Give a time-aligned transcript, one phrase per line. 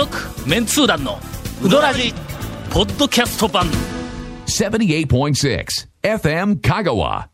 [0.00, 0.16] 続
[0.48, 1.18] メンツー団の
[1.62, 2.14] ウドラジ
[2.70, 3.66] ポッドキャスト版。
[4.46, 5.66] 78.6
[6.02, 7.26] FM Kagawa.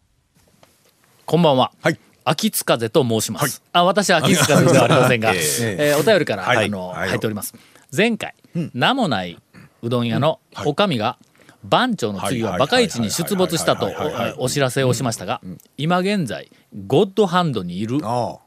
[1.26, 2.00] こんばんは、はい。
[2.24, 5.94] 秋津風と申します、あ私は秋津風ではありませんが、 ええ。
[5.96, 6.66] ーお便りから、はい。
[6.66, 7.08] あのはい。
[7.10, 7.54] 入っております。
[7.96, 8.34] 前回、
[8.74, 9.38] 名もない
[9.82, 11.18] うどん屋のおかみが
[11.62, 12.58] 番長の次ははい。
[12.58, 13.94] バカ市に出没したとはい。
[13.94, 14.04] はい。
[14.06, 14.14] はい。
[14.14, 14.24] はい。
[14.24, 15.40] はいおお知らせをしましたが
[15.76, 16.50] 今現在
[16.88, 18.00] ゴッドハンドにいる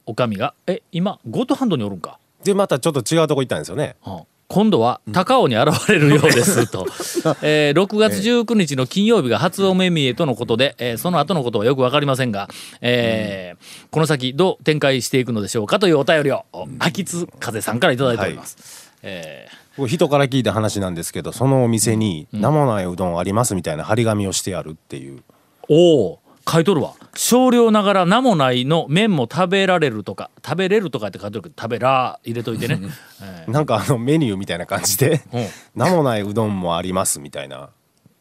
[0.05, 2.19] おかみがえ今ゴッドハンドにおるんか？
[2.43, 3.95] でまたちょっと違うとこ行ったんですよね。
[4.05, 4.19] うん
[4.51, 6.87] 今度は高尾に現れるようですと、
[7.43, 12.49] えー6月19日の金曜日が初お目見えとのことで、えーその後のことはよくわかりませんが、
[12.81, 16.45] えーこの先どう展開していくのでしょうかというお便りを
[16.79, 18.89] 秋津風さんからいただいております。
[19.03, 19.47] え
[19.77, 20.43] これ人から聞い。
[20.43, 25.21] た話なんですけどそのお店に名もないうどんありますみたいな張り紙をしてやるっていう
[25.69, 26.17] お
[26.49, 26.93] 書いとるわ。
[27.15, 30.31] 少量ながら名もないの麺も食べられるとか。
[30.43, 32.79] 食べれるとかって書いてるけど食べら入れといてね、
[33.21, 37.69] えなんかあのメニューみたいな感じでうん「名もないうどんもあります」みたいな。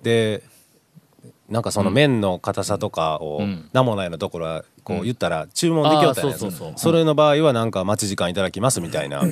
[0.02, 0.42] で
[1.48, 3.68] なんかその麺の硬さとかをん。
[3.72, 9.22] 名もないのところはこう言ったら注文できよったんやあーそうそうそれの場合はなんか待ち時間いただきますみたいな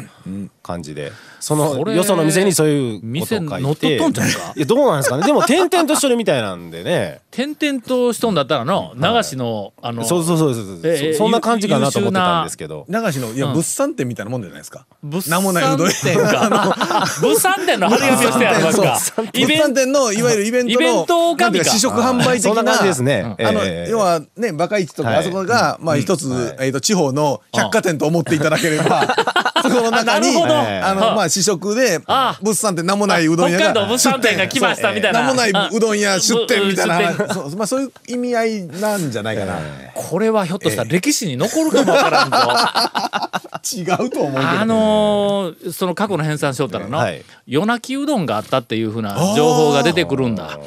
[0.62, 1.12] 感じで。
[1.38, 3.46] そのよその店にそういうこと書いて。
[3.60, 4.52] 乗っ取っとんちゃうか？
[4.56, 5.24] いやどうなんですかね？
[5.24, 7.20] でも点々としてるみたいなんでね。
[7.30, 10.80] 点々としとんだったらの流しの、あのそうそうそうそうそう。
[10.84, 12.84] ええそそんな感じかなと思ってたんですけど。
[12.88, 14.86] 流しのいや、物産展みたいなもんじゃないですか？
[15.02, 18.98] 物名もないうどん産店か物産店の張り紙をしてあるわけか。
[18.98, 23.36] そうイベント物産展のいわゆるイベントのイベント試食販売的なそんな感じですね。
[23.38, 23.90] あの、ええ。
[23.90, 25.18] 要はねバカ市とかはい。
[25.18, 29.06] あそこが、まあ一つ、えっ、と地方の百貨店と思っていただければ
[29.62, 35.22] そこの中にあのまあ試食であ物産展名もないうどん屋が北海道物産展が来ましたみたいな。
[35.22, 37.33] 名もないうどん屋出店みたいな。
[37.33, 39.58] そうまあそういう意味合いなんじゃないかな、
[39.94, 42.36] これはひょっとしたら歴史に残るかもわからんぞ。
[43.67, 47.23] 違うと思うけど、あのーその過去の編纂しよったらの、はい。
[47.46, 50.58] 夜泣きうどんがあったっていうふうな情報が出てくるんだ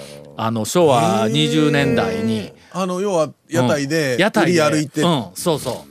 [0.42, 2.54] あの昭和20年代に。
[2.72, 4.22] あの要は屋台でうん。
[4.22, 4.62] 屋台で。
[4.62, 5.26] 歩いて、うん。
[5.34, 5.86] そうそ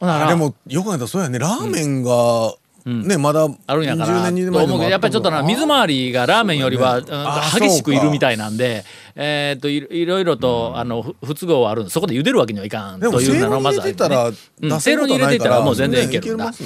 [0.00, 0.06] う。
[0.28, 1.38] でもよく考えたらそうやね。
[1.38, 2.54] ラーメンが、
[2.86, 4.30] ねまだあるんやから。
[4.30, 7.00] 20年と思うけどやっぱりちょっとな水回りがラーメンよりは、
[7.58, 8.84] 激しくいるみたいなんで
[9.16, 14.68] えーっといろいろとあのふ不都合はあるんでそこで茹でるわけにはいかんというのがまず入れてたらうん。
[14.68, 16.36] 出せいろに入れていたらもう全然いけるん。
[16.36, 16.56] だで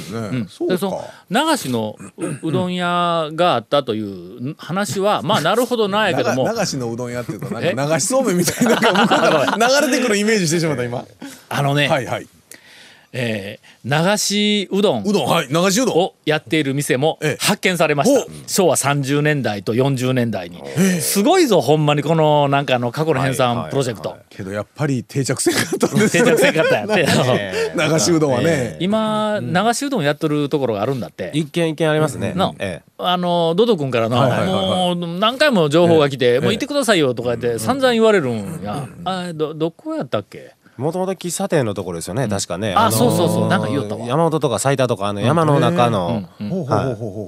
[0.51, 6.47] その流しのううどん屋があったという話はまあなるほどなんやけども。
[6.53, 7.73] 流しのうどん屋っていうとなんえ？
[7.75, 8.77] か流しそうめんみたいな
[9.81, 11.05] 流れてくるイメージしてしまった今。
[11.49, 12.27] あのね、はいはい
[13.13, 13.71] えー
[14.13, 15.05] 流しうどん。
[15.05, 15.99] うどんはい流しうどん。
[15.99, 17.37] をやっている店もええ。
[17.41, 18.31] 発見されました。
[18.47, 20.63] 昭和30年代と40年代に。
[21.01, 24.17] すごいぞほんまにこのなんかあの過去の編纂プロジェクト。
[24.29, 27.07] けどやっぱり定着せんかったんです定着せんかったんやって。
[27.93, 28.77] 流しうどんはね。
[28.81, 31.31] 今流しうどんやっとるところがあるんだって。
[31.33, 32.35] 一軒一軒ありますね。
[32.37, 32.91] のええ。
[32.99, 34.95] あのドド君からのはいはいはいはい。
[34.97, 38.87] もう何回も情報が来て「もう行ってくださいよ」とか言って散々言われるんや。
[39.07, 40.53] あどどこやったっけ？
[40.81, 42.75] もともと喫茶店のところですよね、確かね。
[42.75, 43.49] あそうそうそう。
[43.49, 46.29] なんか言おったわ山本とか埼玉とか、あの山の中の、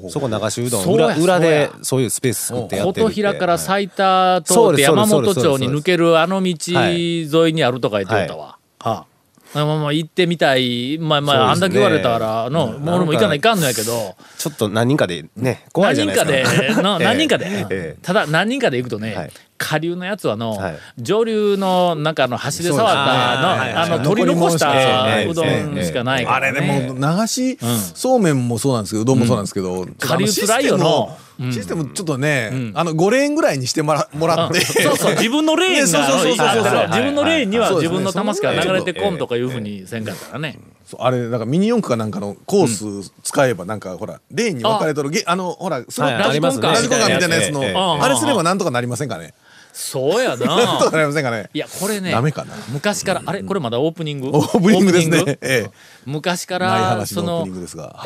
[0.09, 0.95] そこ流しうどん。
[0.95, 8.59] 裏裏でそういうスペース作ってやってる琴平から埼玉通って山本町に抜けるあの道沿いにあるとか言って言ったわ。
[8.79, 9.07] はあ。
[9.55, 10.99] まあまあ行ってみたい。
[10.99, 14.17] まあまああんだけ言われたらの俺も行かないかんのやけど。
[14.39, 16.77] ちょっと何人かでね、怖い何じゃない人かですか。
[16.77, 17.47] での何人かで。
[17.51, 17.97] ええ。
[18.01, 19.31] ただ何人かで行くとね、はい
[19.63, 20.79] 下流のやつはの、はい。
[20.99, 22.95] 上流のなんかあの端で触った
[23.41, 24.05] の,、あのはい。
[24.05, 27.59] 取り残したうどんしかないから、あれね、でも流し
[27.95, 31.17] そうめんもそうなんですけどうどんもそうなんですけど下流つらいよの
[31.51, 40.59] システムをシステムちょっとねあの5レーンぐらいにしてもらもらってそうそう自分のレーンねそうそうそうそうが自分のレーンにははい自分の玉しか流れてこんそうとかいうふうにせんかったらね。
[40.85, 49.33] そうあれなんかミニ四駆かなんかのコース使えばなんかほらレーンに分かれとるげあのほらスロットありますねラジコンカーみたいなやつのあれすればなんとかなりませんかね
[49.73, 50.47] そうやな。
[50.93, 51.49] なりませんかね。
[51.55, 52.55] いやこれねダメかな。
[52.71, 54.29] 昔からあれこれまだオープニング？
[54.29, 55.39] オープニングですね。
[55.41, 55.71] ええ。
[56.05, 57.47] 昔から話その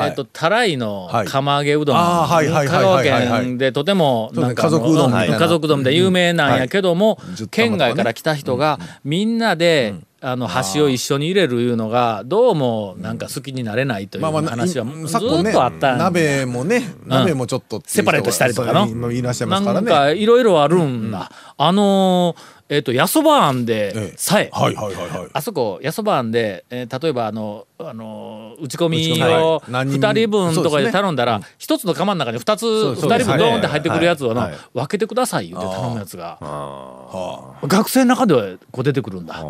[0.01, 1.27] えっとたらいのはい。
[1.27, 1.97] 釜揚げうどん。
[1.97, 7.19] あーはいはいはい香川県でとても家族うどん家族うどんで有名なんやけども
[7.51, 19.11] 県外から来た人がみんなであの箸を一緒に入れるいうのがどうもなんか好きになれないという話はずっとあったんや鍋もね鍋もちょっとう人がセパレートしたりとかの。
[19.11, 19.91] いらっしゃいまなんすからね。
[19.91, 21.31] かいろいろあるんだ。
[21.57, 25.29] あのーえっ、とやそば庵えでえさえ、はいはいはいはい。
[25.31, 29.71] あそこやそば庵で、えー例えばあのあのー打ち込みをはい。
[29.71, 34.51] 何人2人分とかで頼んだら一つの釜の中に2つうそう2人分ドーンって入ってくるやつをのはい。
[34.51, 36.37] はい分けてください言って頼むやつが。
[36.41, 39.45] は学生の中ではこう出てくるんだ。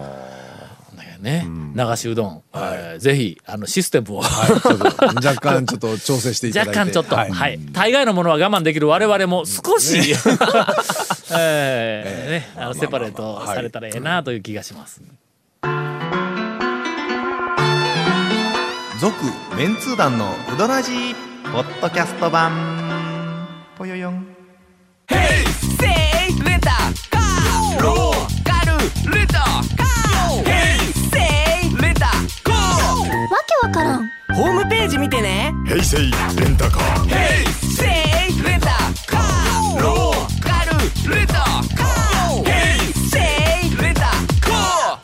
[1.18, 5.26] ね、流しうどん、えーぜひあのシステムを、はい。
[5.26, 6.80] 若干ちょっと調整していただいて。
[6.80, 7.56] 若干ちょっと、ははい。
[7.56, 9.98] い大概のものは我慢できる我々も少し、
[11.38, 15.02] えーね、あのセパレートされたらええなという気がします。
[19.00, 19.14] 続
[19.56, 21.16] メンツー団のウドラジー
[21.54, 22.87] ポッドキャスト版
[33.48, 34.10] けわからん。
[34.36, 35.54] ホームページ見てね。
[35.66, 37.10] 平成レンタカー。
[37.62, 38.68] せいレンタ
[39.08, 39.82] カー。
[39.82, 40.66] ローカ
[41.10, 42.44] ルレンタカー。
[42.44, 43.18] ヘイセ
[43.68, 45.00] イレンタカー。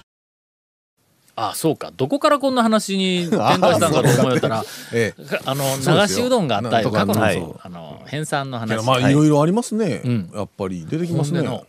[1.35, 1.91] あそうか。
[1.95, 4.63] どこからこんな話に展開したんかと 思いよったら
[4.93, 5.23] ええ。
[5.45, 6.91] あの流しうどんがあったよ。
[6.91, 7.43] 過去の,、はい。
[7.63, 8.85] あの編纂の話。
[8.85, 9.13] まあい。
[9.13, 10.29] ろいろありますね、ん。
[10.35, 11.47] やっぱり出てきますね。
[11.47, 11.61] あ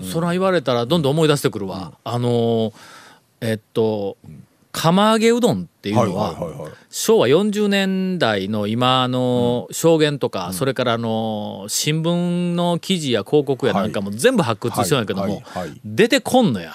[0.00, 2.72] あそら言われたらどんどん思い出してくるわ、あのー
[3.42, 4.16] えっと
[4.76, 6.36] 釜揚げうどんっていうのは,、
[6.90, 15.42] 昭和40年代の今の証言とか、それからあの新聞の記事や広告やなんかも全部発掘してるんやけども、
[15.84, 16.74] 出てこんのや。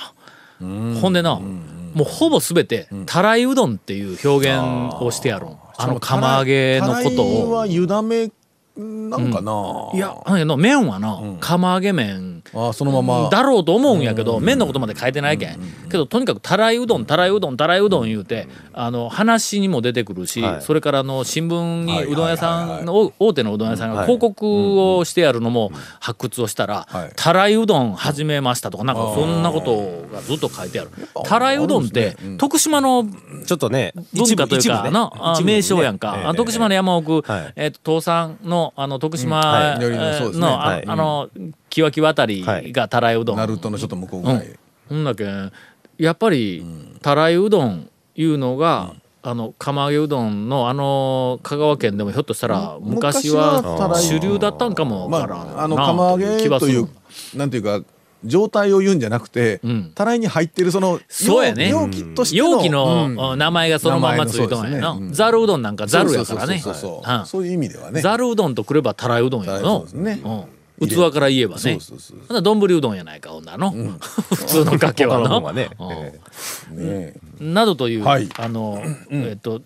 [0.60, 7.52] ほんでな、もうほぼ全てたらいうどんっていう表現をしてやるんあの釜揚げのことを。
[7.52, 8.32] は湯だめ
[8.78, 13.30] なんかな、いやなんやけど麺はな、釜揚げ麺あそのまま。
[13.30, 15.60] だろうと思うんやけど、麺のことまで書いてないけん、
[15.90, 20.62] けどとにかくたらいうどんたらいうどんたらいうどん言うてあの話にも出てくるし、はい。
[20.62, 22.06] それからあの新聞にはい。
[22.06, 22.86] うどん屋さん
[23.20, 30.92] 大手のうどん屋さんが広告をしてやるのも発掘をしたらはい「たらいうどん始めました」とかなんかそんなことがずっと書いてある。
[31.26, 33.06] たらいうどんって徳島の
[33.46, 35.12] ちょっとね文化というかな、
[35.44, 37.54] 名称やんか、徳島の山奥、はい。
[37.56, 41.30] えっと東山のあの徳島、のあ,、の
[41.70, 44.60] 木脇渡りがたらいうどん、ナルトのちょっと向こうぐらい、
[44.90, 45.52] ほんだけん
[45.98, 46.66] やっぱり
[47.02, 48.94] たらいうどんいうのが、
[49.24, 53.62] あの釜揚げうどんのあの香川県でもひょっとしたら昔は
[54.02, 56.90] 主流だったんかもわからまあ、あの釜揚げという
[57.36, 57.82] なんていうか
[58.24, 59.92] 状態を言うんじゃなくて、ん。
[59.94, 61.70] たらいに入ってるそのそうやね。
[61.70, 63.40] 容器としての容器の、うん。
[63.40, 64.98] 名前がそのまんまついとんやな。
[65.12, 65.76] ざるうどんなん。
[65.76, 66.62] かざるやからね。
[66.62, 68.02] はいそういう意味ではね。
[68.02, 70.22] ざるうどんとくればたらいうどんやそうのですね。
[70.24, 70.44] うん、
[70.88, 71.62] 器から言えばね。
[71.62, 73.72] そうそうそうほんなら丼うどんやないかほんならの、
[74.30, 75.70] 普通のかけはの他の分はね。
[75.80, 76.80] うん。
[76.80, 78.30] えねなどという、はい。
[78.38, 79.62] あの、えっと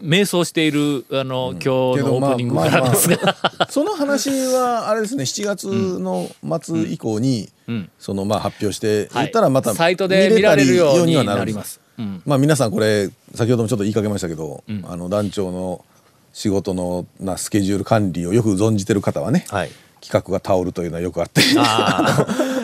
[0.00, 3.36] 迷走しているあの、今日のけどオープニングからですが、
[3.70, 6.30] その話はあれですね7月の
[6.62, 7.90] 末以降に、ん。
[7.98, 11.52] そのまあ発表してはい言ったらまたサイトで見られるようにはなるんです。
[11.52, 11.80] ります。
[11.98, 12.22] うん。
[12.24, 15.84] まあ皆さんこれ先ほどもちょっと言いかけましたけど、あの団長の
[16.32, 19.70] 仕事のなスケジュール管理をよく存じてる方はね、はい
[20.00, 21.42] 企画が倒るというのはよくあって。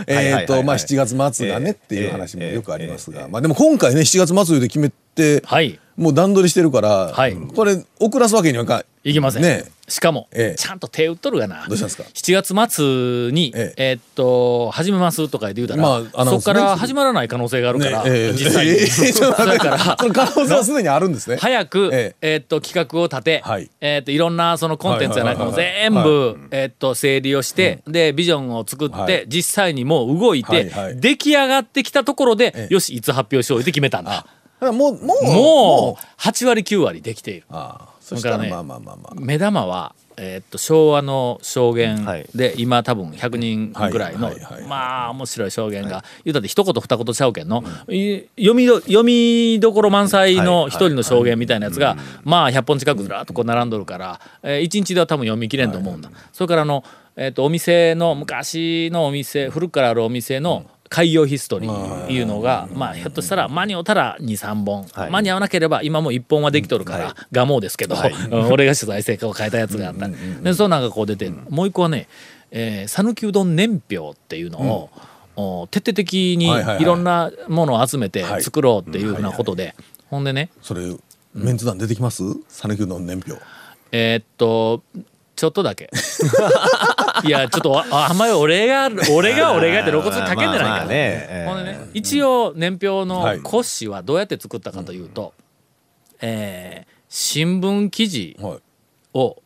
[0.08, 7.34] えっとまあ7月末だねっていう話もええよくありますええがまあでも今回ね7月末で決めてはい、もう段取りしてるからはい。
[7.34, 8.84] これ遅らすわけにはいかん。
[9.04, 9.42] いきません。
[9.42, 10.58] ねしかも、ええ。
[10.58, 11.64] ちゃんと手打っとるがな。
[11.68, 13.92] どうしたんですか？7月末に、ええ。
[13.92, 16.24] ーっと、始めますとか言うたら、まあアナウンスね。
[16.24, 18.72] そこから始まらない可能性があるから、ねええ実際に。
[18.72, 19.52] ええちょっとそ待って。
[19.52, 21.36] れから、その可能性はすでにあるんですね。
[21.36, 22.36] 早く、ええ。
[22.38, 23.70] ーっと企画を立て、はい。
[23.80, 25.72] えーっといろんなそのコンテンツやなんかもはいはい
[26.50, 29.24] えーっと整理をして、でビジョンを作って、はい。
[29.28, 31.00] 実際にもう動いて、はいはい。
[31.00, 32.74] 出来上がってきたところで、ええ。
[32.74, 34.26] よしいつ発表しようって決めたんだ。
[34.60, 37.46] もうもうもう8割9割できている。
[37.50, 37.96] ああ。
[38.06, 39.14] そしたらだからねまあまあまあまあ。
[39.16, 42.26] 目玉は、えーっと昭和の証言はい。
[42.36, 44.32] で、今多分100人ぐらいの、
[44.68, 56.08] まあ面白い証言が、言うたって一言二言ちゃうけんの、い読みど読みどころ満載の一人の証言みたいなやつが、まあ100本近くずらっとこう並んどるから、えー、1日では多分読み切れんと思うんだ。
[56.32, 56.84] それからあの、
[57.16, 65.10] えーっとお店の昔のお店古くからあるお店の開業ヒストリーいうのが、まあ、ひょっとしたら間に合うたら23本、はい。
[65.10, 67.96] 間に合わなければ今も1本はできとるから、ガモですけど、
[68.30, 72.08] うん俺が取材成果を変えたやつがあった、でそうなんかこう出てもう一個はね
[72.50, 74.90] 讃岐、讃岐うどん年表っていうのを、
[75.36, 76.82] お徹底的にはいはいはい。
[76.82, 78.42] いろんなものを集めてはい。
[78.42, 79.74] 作ろうっていうふうなことで、
[80.08, 80.50] ほんでね。
[80.62, 80.94] それ
[81.34, 82.22] メンツ団出てきます？
[82.48, 83.42] 讃岐うどん年表。
[83.92, 84.82] えーっと
[85.36, 85.90] ちょっとだけ。
[87.24, 95.32] いやちょっとああんまり俺が俺が俺がって露骨にかけんでないから、まあまあねええほんでね一応年表のはい骨子はどうやって作ったかというと、
[96.20, 98.58] えー新聞記事はい。
[99.14, 99.36] を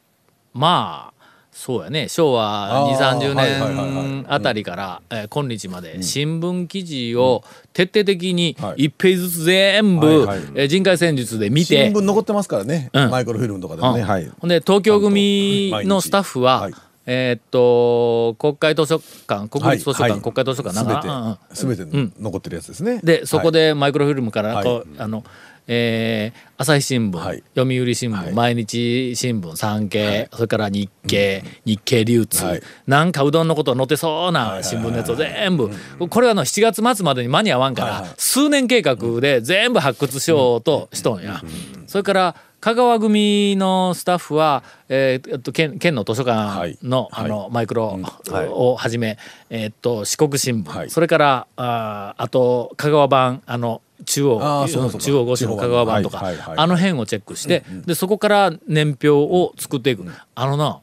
[0.54, 1.19] まあ
[1.60, 2.08] そうやね。
[2.08, 3.92] 昭和2 3 0あーはいはいはいはい。
[3.92, 8.86] 年あたりから、えー今日まで新聞記事を徹底的にはい。
[8.86, 11.84] 1ページずつ全部、えー人海戦術で見て。
[11.84, 13.10] 新聞残ってますからね、うん。
[13.10, 14.32] マイクロフィルムとかでもね、うんはい。
[14.40, 16.74] ほんで東京組のスタッフは、はい。
[17.04, 20.20] えーっと国会図書館国立図書館、はい。
[20.22, 20.82] 国会図書館な。
[20.82, 21.84] んかうんうんすべて
[22.18, 23.00] 残ってるやつですね。
[23.04, 23.52] でそこはい。
[23.52, 24.86] でマイクロフィルムからこう、はい。
[24.96, 25.24] あの、
[25.72, 27.42] えー朝日新聞、はい。
[27.54, 28.34] 読売新聞、はい。
[28.34, 32.62] 毎日新聞産経、それから日経、日経流通、はい。
[32.86, 35.70] なんかうどんのこと載ってそうな新聞のやつを全部、
[36.10, 38.10] これはあの7月末までに間に合わんから、はいはい。
[38.18, 41.40] 数年計画で全部発掘しようとしとんや。
[41.86, 47.24] それから香川組のスタッフは、えーえっと、県県の図書館の,、はい。
[47.24, 47.98] あのマイクロ
[48.30, 48.46] はい。
[48.48, 49.16] をはじめ、
[49.48, 50.90] えーっと四国新聞、はい。
[50.90, 54.66] それからあーあと香川版あの中央
[54.98, 56.58] 中央五市の香川版とか、はいはいはい。
[56.58, 60.80] あの辺をチェックして、でそこから年表を作っていく、あのな、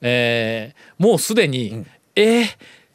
[0.00, 1.84] えーもうすでに、
[2.16, 2.44] えー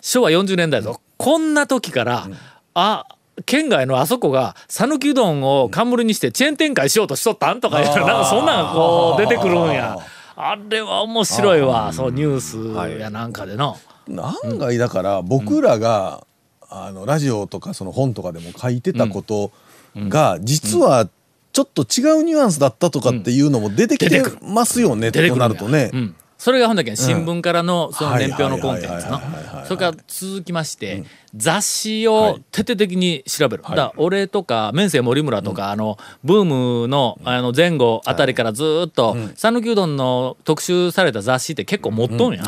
[0.02, 2.28] 昭和40年代ぞ、こんな時から、
[2.76, 3.06] あ
[3.46, 9.98] 県外のあそこが讃岐うどんを冠にしてチェーン展開しようとしとったんとか言ったらなんかそんなんがこう出てくるんや。
[10.38, 13.78] あれは面白いわ、そうニュースやなんかでの。
[14.10, 16.26] 案外だから僕らが、
[16.70, 19.52] あのラジオとかその本とかでも書いてたこと
[19.96, 21.08] が実は
[21.54, 25.92] ちょっと違うニュアンスだったとかっていうのも出てきてますよね、と出てなるとね。
[26.40, 29.20] うんそれがほんだけん新聞からのそのはい年表のコンテンツの。
[29.66, 42.44] それから続きまして雑誌を徹底的に調べる、だ俺とか面生森村とか、あのブームのあの前後あたりからずーっと讃岐うどんの特集された雑誌って結構持っとんや、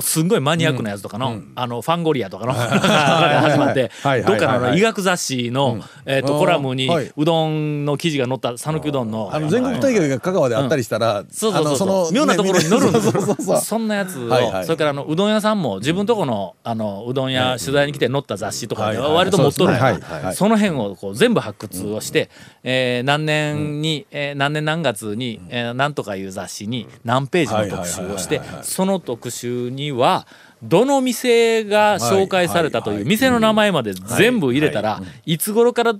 [0.00, 3.90] すんごいマニアックなやつとかの、あのファンゴリアとかのから始まって
[4.26, 7.12] どっかの医学雑誌の、えー、とコラムにはい。
[7.16, 19.76] うどんの記事が載った讃岐うどんのあの全国大会が香川であったりしたら、そうそうそう妙なところに乗るんですそんなやつを、それからあのうどん屋さんも自分とこのあのうどん屋取材に来て載った雑誌とか割と持っとるん。
[19.76, 22.30] やその辺をこう全部発掘をして、
[22.62, 30.26] えー何年に、えー何年何月に、えーなんとかいう雑誌に何ページの特集をしてその特集には
[30.62, 35.94] どの店が紹介されたという店の名前まで全部入れたらいつ頃から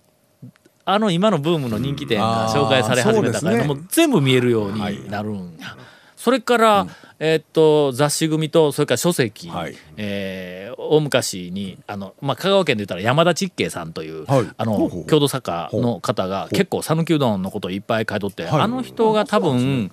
[0.84, 5.76] あの今のブームの人気店が紹介され始めたかいう全部見えるようになるんや。
[6.16, 6.86] それから、
[7.18, 9.76] えーっと雑誌組とそれから書籍、はい。
[9.96, 14.46] えー大昔にあの、まあ、香川県で言ったら山田ちっけいさんという、はい。
[14.56, 18.60] あの郷土作家の方が結構讃岐うどんのことをいっぱい書いとって、はい。
[18.60, 19.90] あの人が多分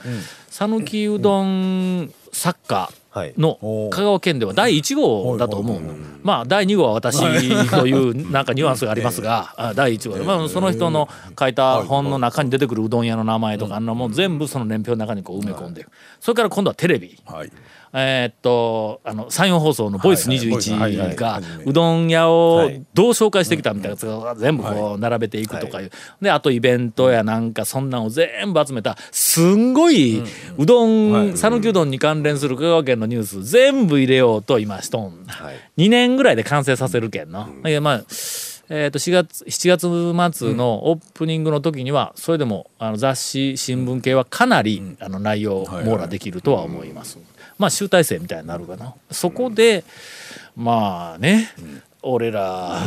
[0.50, 3.34] 讃岐、うどん作家はい。
[3.38, 3.60] の
[3.92, 5.82] 香川県では第1号だと思う、
[6.24, 7.20] まあ第2号は私
[7.70, 11.08] というなんかニュアンスがありますが、あ第1号で、まあ、その人の
[11.40, 15.84] 書いた本の中に出てくるうどん屋の名前とかあんなもん全部その年表の中にこう埋め込んで。
[15.84, 17.20] るそれから今度はテレビ。
[17.94, 20.50] はいえーっとあの山陽放送の「ボイスはいはい。
[20.50, 21.16] はいはい。
[21.16, 25.92] 21がうどん屋はをいどう紹介してきたみたいなやつが全部こう並べていくとかいう。
[26.20, 30.24] であとイベントやなんかそんなんを全部集めたすんごい
[30.58, 35.24] うどん讃岐うどんに関連する香川県のニュース全部入れようと今しとん。
[35.28, 35.56] はい。
[35.86, 37.48] 2年ぐらいで完成させるけんの。
[37.66, 38.02] いやまあ
[38.70, 47.20] えー、と4月7月末のオープニングの時にはそれでもあの雑誌新聞系はかなりあの内容を網羅できるとは思います。
[47.58, 48.94] まあ集大成みたいになるかな。
[49.12, 49.84] そこで
[50.56, 51.50] まあね、
[52.04, 52.80] 俺ら、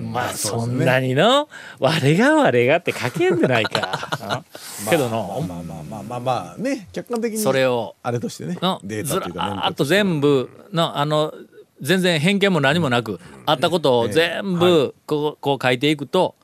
[0.00, 4.44] まあそんなにの我が我がって書けんでないか。
[4.90, 11.32] けどの、まあまあまあまあまあね客観的にそれをあれとしてねデータというからーっと全部のあの
[11.80, 16.34] 全然偏見も何もなくあったことを全部こうこう書いていくと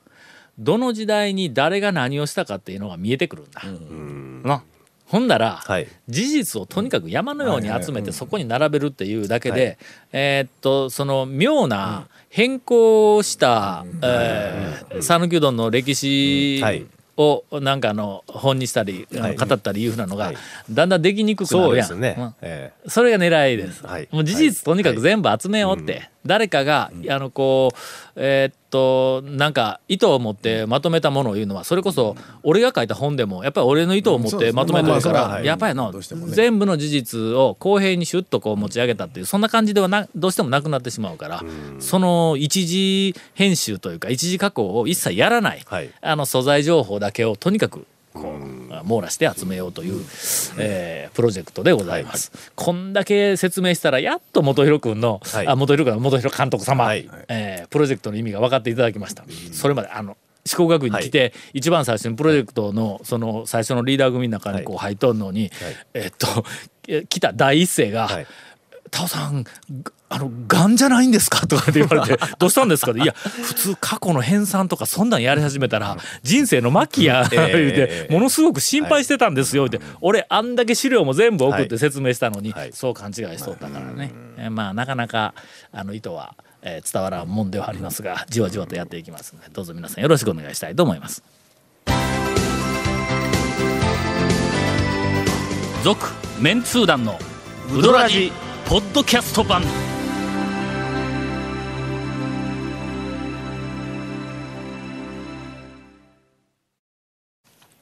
[0.59, 3.61] どの時代に誰が何をしたかっていうのが見えてくるんだ。
[4.47, 4.63] な。
[5.07, 5.87] ほんなら、はい。
[6.07, 9.77] 事実をとにかく山のように集めてそこに並べるっていうだけで、
[10.13, 16.85] えーっとその妙な変更したえー讃岐うどんの歴史はい
[17.17, 19.35] をなんかあの本にしたり、はい。
[19.35, 20.37] 語ったりいうふうなのが、はい。
[20.69, 21.87] だんだんできにくくなそうるやん。
[21.87, 22.15] ですね。
[22.17, 22.35] うん。
[22.41, 22.89] ええ。
[22.89, 23.85] それが狙いです。
[23.85, 24.07] はい。
[24.11, 27.77] もう事実とにかく全部集めようって、誰かが、あのこう
[28.15, 35.91] えーっとなんか意図を持ってまとめたものを言うのはそれこそ俺が書いた本でもやっぱり俺の意図を持ってまとめてるから、やっぱりの、
[36.27, 41.43] 全部の事実を公平にシュッとこう持ち上げたっていうそんな感じではなどうしてもなくなってしまうから、
[41.79, 45.89] その一時編集というか一時加工を一切やらない、はい。
[46.01, 50.03] あの素材情報だけをとにかくこう網羅して集めようという、
[50.57, 52.31] えープロジェクトでございます。
[52.55, 55.47] こんだけ説明したらやっと元弘君の、はい。
[55.47, 57.09] あ元弘君の元弘監督様、はい。
[57.27, 59.23] えープロジェクトの意味が分かっていただきました。
[59.51, 65.51] それまであの四国学院に来て、一番最初にプロジェクトのその最初のリーダー組の中にこう入っとんのに、
[65.93, 66.27] えっと
[66.87, 68.27] え 来た第一声が、はい。
[68.89, 69.45] タオさん
[70.13, 71.47] あの、がんじゃないんですか？
[71.47, 72.91] とかって言われて、 どうしたんですか？
[72.91, 79.79] っていや、普通過去の編纂とかそんなんやり始めたら、人生の末期や、言うて、ものすごく心配してたんですよ、って。
[80.01, 84.11] 俺、あんだけ資料も全部送って説明したのに、そう勘違いしとったからね。
[84.37, 85.33] えまあ、なかなか、
[85.71, 91.23] あの、意図は、えー伝わらんもんではありますが、じわじわとやっていきますので、どうぞ皆さんよろしくお願いしたいと思います。
[95.83, 97.17] 続メンツー団の
[97.75, 98.31] ウドラジ
[98.67, 99.63] ポッドキャスト版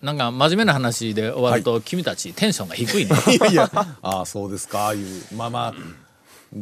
[0.02, 3.12] なんか真面目な話で終わると、君たちテンションが低いね。
[3.52, 3.70] いや
[4.02, 5.74] ああそうですかいうまあまあ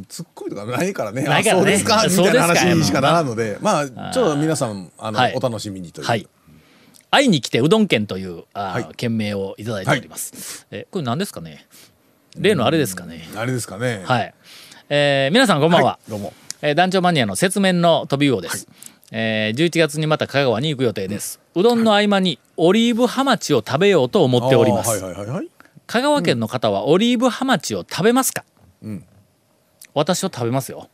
[0.09, 1.21] ツッコミとかないからね。
[1.23, 1.61] ないからね。
[1.61, 5.33] あそうですかみたいなですか話しかならんのでまあちょっと皆さんあの、はい。
[5.35, 6.27] お楽しみにという、はい。
[7.09, 8.87] 会いに来てうどん県というあー、はい。
[8.97, 11.65] 県名をいただいております、えこれ何ですかね？
[12.37, 13.29] 例のあれですかね？
[13.35, 14.01] あれですかね。
[14.03, 14.33] はい、
[14.89, 16.33] えー皆さんこんばんは、はいどうも。
[16.61, 18.67] えー団長マニアの雪面の飛び魚です、
[19.11, 25.01] えー11月にまた香川に行く予定です、うどんの合間にオリーブハマチを食べようと思っております、はい。
[25.01, 25.49] はいはいはい
[25.87, 28.43] 香川県の方はオリーブハマチを食べますか、
[28.85, 29.03] ん。
[29.93, 30.89] 私は食べますよ。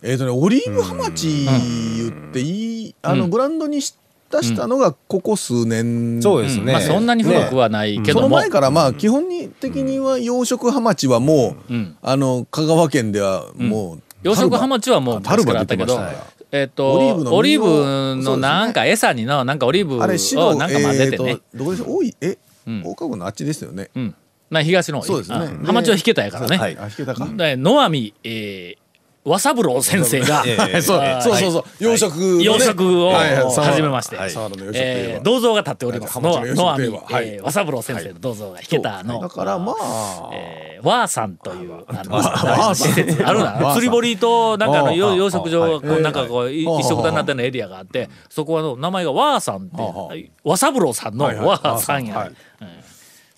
[0.00, 3.96] えっ、とねオリーブハマチ言っていい、あのブランドにし
[4.30, 9.24] 出したのがここ数年、そうですね、まあ、そんなに古くはないけそのども、前からまあ基本
[9.60, 11.96] 的には養殖ハマチはもう、ん。
[12.00, 21.96] あの香川県ではもう、養殖ハマチはもうタルバ昔からあったけど出てましたからえっ、とオリーブのなんか餌にのなんかオリーブをなんか混ぜてね、どこでしょう？
[21.96, 22.38] 多いえ、
[22.70, 22.82] ん。
[22.84, 24.14] 大川郡のあっちですよね、うん。
[24.50, 25.36] まあ東の方そうですね。
[25.36, 26.76] あでハマチは引けたやからね、はい。
[26.78, 28.81] あ引けたか、で野網、えー、
[29.24, 33.54] 和三郎先生が、 ええ そうそうそうそう、養殖のね、養殖をはいはい。
[33.54, 34.30] 始めまして、はい。
[34.74, 36.34] えー銅像が立っておりますはい。
[36.34, 37.28] のの養殖といえばはい。
[37.28, 43.72] えー和三郎先生の銅像が引けたの、だからまあ、えー、ワーさんというあのあるな。
[43.74, 45.98] 釣り堀となんかあのあ養殖場がこはい。
[45.98, 46.66] うなんかこうい。
[46.66, 46.80] はい。
[46.80, 51.46] 一緒くたになったようなエリアがあってそこはの名前がワーさんってはあ和三郎さんのはいはい。
[51.46, 52.28] ワーさんや、はい。
[52.28, 52.34] うん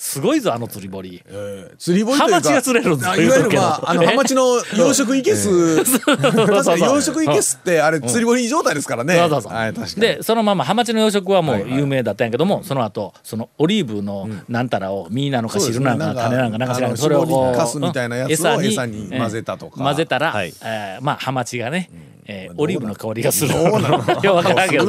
[0.05, 1.23] すごいぞあの釣り堀。
[1.27, 5.49] えー釣り堀ハマチが釣れるんですいわゆるまああのハマチの養殖いけす、
[5.89, 9.53] 確かに養殖いけすってあれ釣り堀状態ですからね、そうそうそう。
[9.55, 19.77] はいでそのままハマチの養殖はもう有名だったんやけども、その後そのオリーブのなんたらを実なのか汁なのか種なのかなんか知らんけそれをこう絞りかすみたいなやつをうん餌に混ぜたとか。
[19.79, 20.53] えー混ぜたら、はい。
[20.63, 21.89] えーまあハマチがね、
[22.27, 23.51] えーまあオリーブの香りがする。
[23.53, 23.99] どうなの？
[24.25, 24.87] ようわからんけど。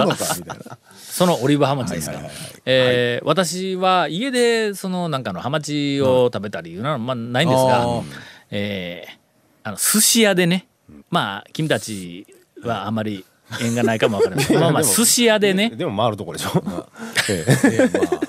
[0.95, 2.17] そのオリーブハマチですか？
[2.17, 2.23] は
[2.65, 8.03] えー私は家でそのなんかのハマチを食べたりいうのはまあないんですが、あー。
[8.51, 9.15] えー
[9.67, 10.67] あの寿司屋でね、
[11.09, 12.27] まあ君たち
[12.61, 13.25] はあまり
[13.61, 14.53] 縁がないかもわからない。
[14.53, 16.51] まあまあ寿司屋でね、でも回るとこでしょ、
[17.29, 17.43] え。
[17.47, 18.24] えーまあ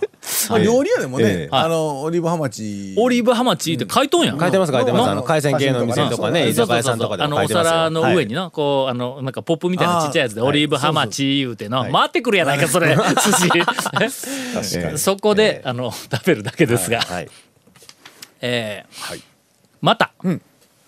[0.48, 1.48] まあ料理屋でもね、ええ。
[1.50, 2.94] あのオリーブハマチ。
[2.96, 4.38] オリーブハマチって書いとんやん。
[4.40, 7.70] 書いてます書いてますうんあの海鮮系の店とかねうん居酒屋さんとかであのおも書いてますよ。
[7.70, 12.96] 皿の上にはいな、こうあのなんかポップみたいなちっちゃいやつでオリーブハマチ言うての、回ってくるやないかそれ。
[12.96, 14.98] 寿司。
[14.98, 17.28] そこで、あの食べるだけですが、はい。
[18.40, 19.22] えーはい。
[19.80, 20.12] また、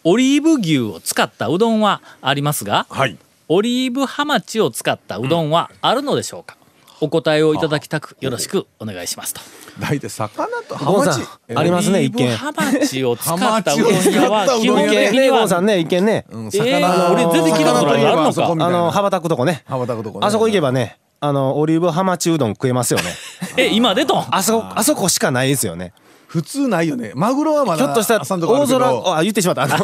[0.04, 3.16] オリーブ牛を使ったうどんはありますが、はい。
[3.48, 6.56] オリーブハマチを使ったうどんはあるのでしょうか、
[7.00, 9.40] お答えをいただきたくよろしくお願いしますと。
[9.78, 11.20] 大体魚とハマチ。
[11.20, 12.28] んありますね一見。
[12.34, 16.24] ハマチを使ったうどん屋は基本的にはさんね一見ね。
[16.30, 18.46] うんえー俺全然聞いたことないあるのか？
[18.66, 19.62] あの羽ばたくとこね。
[19.66, 20.26] 羽ばたくとこね。
[20.26, 23.04] あそこ行けばねあのオリーブハマチうどん食えますよね。
[23.56, 24.26] え今でとん？
[24.30, 25.92] あそこあそこしかないですよね。
[26.26, 27.12] 普通ないよね。
[27.14, 29.66] マグロはまだひょっとしたら大空あ言ってしまった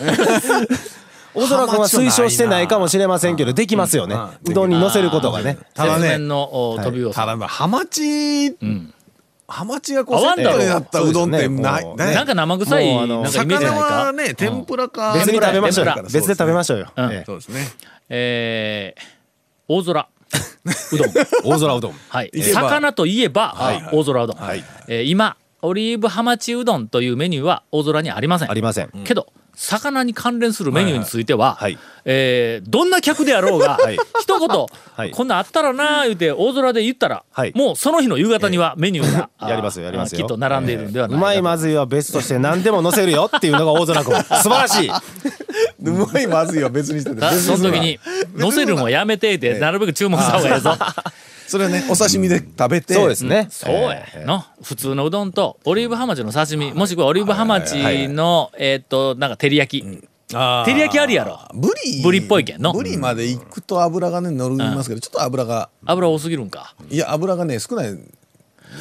[1.34, 4.14] あの大空君は推奨してないかもしれませんけどできますよね。
[4.14, 5.58] うんうどんに乗せることがね。
[5.74, 6.18] ただね。
[6.18, 8.94] のお飛びをただまあハマチん。
[9.46, 13.84] ハマチがこうセットになったうどんってないなんか生臭いなんかイメージ魚ないか？
[14.06, 15.12] はね天ぷらか。
[15.14, 15.94] 別に食べましょうよ。
[16.04, 16.92] 別で食べましょうよ。
[17.26, 17.66] そうですね。
[18.08, 19.02] えー
[19.68, 20.08] 大空。
[20.92, 21.08] うどん。
[21.44, 21.94] 大空うどん。
[22.08, 23.54] はい、魚といえば、
[23.92, 24.64] 大空うどん、はい。
[24.88, 28.50] えー今オリーブハマチうどんというメニューは大空にありません。
[28.50, 28.90] ありません。
[29.04, 31.78] けど魚に関連するメニューについては、はいはい。
[32.06, 33.98] えーどんな客であろうが、 はい。
[34.20, 35.10] 一言、はい。
[35.10, 37.52] こんなんあったらなあ言うて大空で言ったら、はい。
[37.54, 40.20] もうその日の夕方にはメニューが、あ ーやりますよやりますよ。
[40.20, 41.26] きっと並んでいるんではないかと。
[41.26, 44.14] うまいまずいは別として何でも乗せるよっていうのが大空君。
[44.42, 44.90] 素晴らしい。
[45.82, 47.98] うまいまずいは別にしてその時に
[48.36, 50.76] 乗せるんはやめていてなるべく注文した方がええぞ
[51.46, 52.94] それはねお刺身で食べて。
[52.94, 53.48] そうですね。
[53.50, 54.04] そうや。
[54.24, 60.08] の普通のうどんとオリーブハマチの刺身もしくはオリーブハマチのえーっとなんか照り焼き。
[60.28, 61.38] 照り焼きありやろ。
[61.54, 62.02] ブリ。
[62.02, 62.72] ブリっぽいけんの。
[62.72, 65.68] ブリまで行くと油がね乗りますけどちょっと油が。
[65.84, 66.74] 油多すぎるんか。
[66.90, 67.98] いや油がね少ない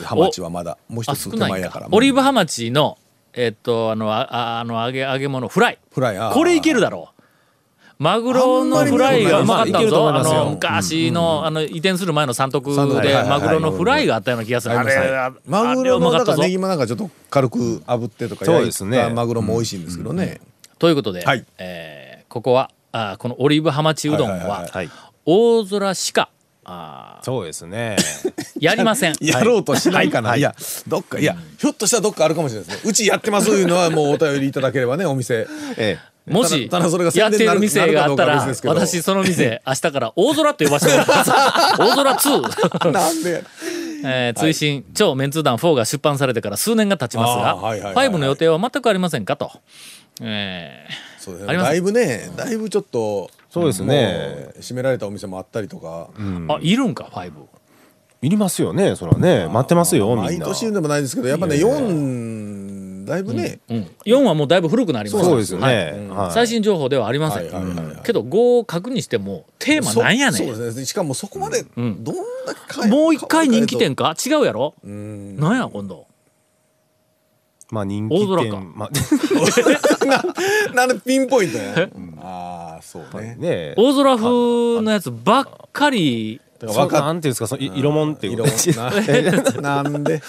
[0.05, 0.77] ハマチはまだ。
[0.87, 1.53] もうあ一つ手少ないんか。
[1.55, 2.97] 前やからオリーブハマチの
[3.33, 5.79] えーっとあのあああの揚げ揚げ物フライ。
[5.91, 6.33] フライ。
[6.33, 7.12] これいけるだろう
[8.03, 10.09] マグロのフライがうまかったぞ。
[10.13, 12.69] あの、昔の、あの、移転する前の三徳
[13.01, 14.77] で、マグロのフライがあったような気がする。
[14.77, 16.37] あれ、あマグロのだから。
[16.37, 18.97] ネギもなんかちょっと軽く炙ってとかそうですね。
[18.97, 20.41] たマグロも美味しいんですけどね。
[20.79, 21.45] ということで、はい。
[21.57, 24.67] えーここは、あこのオリーブハマチうどんは
[25.23, 26.29] 大空しか、
[26.65, 27.95] あそうですね。
[28.59, 29.13] やりません。
[29.21, 30.39] やろうとしないかな、はい。
[30.39, 30.55] い、や
[30.87, 32.89] どっかいやひょっとしたらどっかあるかもしれないですね。
[32.89, 35.47] うちやってますいうのはもうお便りいただければねお店。
[35.77, 36.69] えもし、
[37.15, 41.29] やってる店があったら私その店、 明日から大空って呼ばせてもらいます。
[41.77, 42.91] 大空2。
[42.91, 43.43] なんで
[44.05, 48.07] えー追伸、超メンツー団4が出版されてから数年が経ちますが、はいはいはいはい。
[48.09, 49.51] 5の予定は全くありませんかと。
[50.21, 50.85] え
[51.17, 51.47] そうます。
[51.47, 54.49] ねだいぶねだいぶちょっとそうですね。
[54.61, 57.31] 閉められたお店もあったりとか、ーあ、いるんか、5。
[58.23, 59.47] いりますよねそらね。
[59.47, 60.23] 待ってますよみんな。
[60.23, 62.62] 毎年でもないですけどやっぱね4
[63.05, 63.91] だいぶね、うん。
[64.05, 65.29] 4はもうだいぶ古くなりました。
[65.29, 66.09] そうですね。
[66.09, 66.31] はい。
[66.31, 67.43] 最新情報ではありません。
[67.45, 70.47] はいはいけど5を確認してもテーマなんやねん。
[70.47, 70.85] そそうですね。
[70.85, 71.89] しかもそこまでどん。
[71.89, 72.03] ん。
[72.03, 72.13] だ
[72.53, 74.15] け変えもう一回人気店か？
[74.25, 74.75] 違うやろ？
[74.83, 75.37] うん。
[75.37, 76.05] なんや今度。
[77.71, 78.59] まあ人気大空か。
[78.59, 78.89] 店 ま
[80.73, 81.89] なんでピンポイントね、
[82.21, 83.35] ああそうね。
[83.39, 88.45] ね大空風のやつばっかり、分かっなんていうんですかそのい色もんっていう色
[89.61, 90.21] ななんで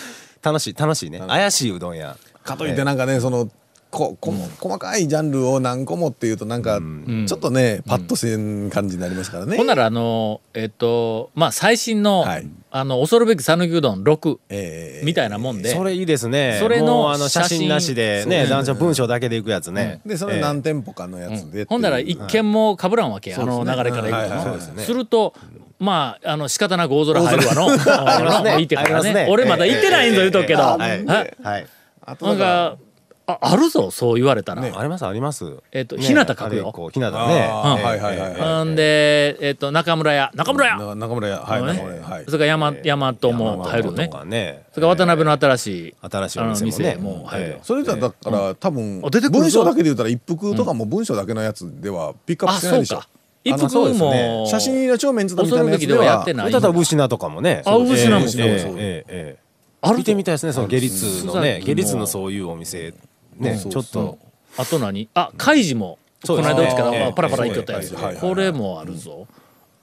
[0.43, 3.51] 楽しい楽しいね怪しいうどん屋かといってなんかねその
[3.95, 6.81] ここ細かいジャンルを何個もっていうとなんか
[7.27, 9.57] ちょっとねパッとせん感じになりますからね。
[9.57, 12.49] ほんならあのえっとまあ最新の、はい。
[12.77, 16.59] あの恐るべき讃岐うどん6えーみたいなもんで、それいいですね。
[16.61, 20.01] それのあの写真なしでね男女文章だけでいくやつね。
[20.05, 23.85] でそれ何店舗かのやつでほんなら一見もかぶらんわけ、あのそうですね。
[23.85, 24.59] 流れからい。
[24.59, 24.83] くと、ね。
[24.83, 25.35] すると
[25.79, 27.69] まああの仕方なく大空入るわの。
[27.87, 29.29] あのねいいってからね。
[29.31, 31.67] 俺まだ行ってないんぞ言うとくけど、はい
[32.07, 32.79] えはいなんあとだか
[33.27, 35.57] ああるぞそう言われたら、ありますあります。
[35.73, 36.45] えっとね日向書くよ。
[36.45, 37.17] あれこう日向ね。
[37.17, 40.31] はいはいはいええはんで、えっと中村屋。
[40.35, 41.41] 中村屋、な中村屋。
[41.41, 42.03] はい村屋。
[42.03, 42.25] はい。
[42.27, 42.47] それから
[42.85, 44.09] 山大和も入るよね。
[44.09, 44.65] とかね。
[44.73, 46.77] それから渡辺の新しい新しいお店もね。
[46.77, 47.55] 店も入るよ。
[47.55, 49.39] ええそれじゃだから多分あ出てくるぞ。
[49.41, 52.99] 文章だけで言ったら一服とかも文章だけのやつではピックアッあプしてないでしょ。
[52.99, 53.09] か。
[53.43, 54.45] 一服も、ね。
[54.49, 57.63] 写真入りの超メンツだみたいなやつで恐るべきではやはってない歌ったら牛名とかもね。
[57.65, 59.44] あ牛名もええそうええええええ
[59.85, 62.95] ある見てみたいですねその下律のね下律のそういうお店。
[63.37, 64.19] ねちょっと。
[64.57, 65.09] あと何？
[65.15, 67.13] あカイジもこの間うちからええ。
[67.15, 67.93] パラパラ行きよったやつ。
[67.95, 69.27] はいはいはいこれもあるぞ。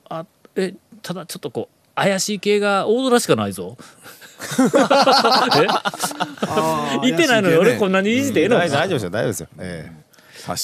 [0.10, 3.78] あえただちょっとこう怪しい系が大空しかないぞ。
[3.80, 5.68] え？
[7.02, 9.48] 行ってないのに俺こんなにいじってええの大大丈夫ですよ大丈夫ですよ。
[9.60, 10.02] ええ。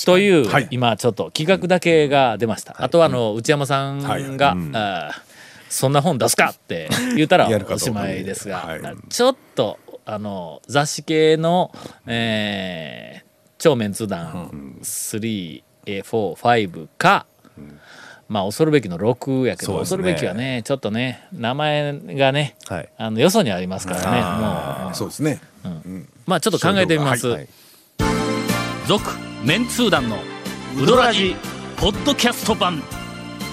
[0.06, 0.68] という、はい。
[0.72, 4.24] 今ちょっと企画だけが出ました、あとはあの内山さんが、はい。
[4.24, 5.28] あー
[5.70, 8.82] そんな本出すかって言ったら おしまいですが、はい。
[9.10, 11.72] ちょっとあの雑誌系の、
[12.06, 13.28] えー、
[13.58, 17.26] 超メンツ団345か、
[18.28, 19.80] まあ恐るべきの6やけど、ね。
[19.80, 22.90] 恐るべきはねちょっとね名前がねはい。
[22.98, 24.22] あのよそにありますからね。
[24.86, 25.40] もうそうですね。
[26.26, 27.28] まあちょっと考えてみます。
[27.28, 27.48] はい。
[28.88, 29.04] 続、
[29.44, 30.18] メンツー団の
[30.82, 31.36] ウドラジ
[31.76, 32.82] ポッドキャスト版